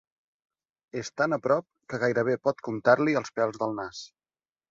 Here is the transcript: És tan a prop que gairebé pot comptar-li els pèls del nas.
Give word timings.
És 1.01 1.11
tan 1.21 1.37
a 1.37 1.39
prop 1.43 1.67
que 1.93 1.99
gairebé 2.05 2.35
pot 2.47 2.65
comptar-li 2.69 3.17
els 3.23 3.35
pèls 3.41 3.63
del 3.65 3.77
nas. 3.83 4.01